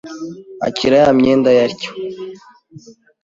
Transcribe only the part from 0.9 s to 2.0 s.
ya myenda ye atyo